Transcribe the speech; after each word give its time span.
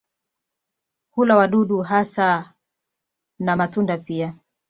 Hula 1.11 1.35
wadudu 1.37 1.81
hasa 1.81 2.53
na 3.39 3.55
matunda 3.55 3.97
pia. 3.97 4.37